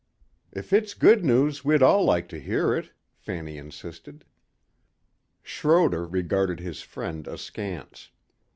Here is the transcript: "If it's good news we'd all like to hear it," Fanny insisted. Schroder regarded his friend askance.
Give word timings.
"If 0.51 0.73
it's 0.73 0.95
good 0.95 1.23
news 1.23 1.63
we'd 1.63 1.83
all 1.83 2.03
like 2.03 2.27
to 2.29 2.39
hear 2.39 2.73
it," 2.73 2.89
Fanny 3.13 3.59
insisted. 3.59 4.25
Schroder 5.43 6.07
regarded 6.07 6.59
his 6.59 6.81
friend 6.81 7.27
askance. 7.27 8.09